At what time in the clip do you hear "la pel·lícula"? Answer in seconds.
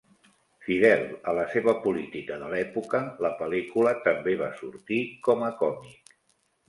3.27-3.95